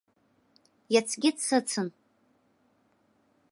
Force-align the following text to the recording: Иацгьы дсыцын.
Иацгьы 0.93 1.29
дсыцын. 1.35 1.87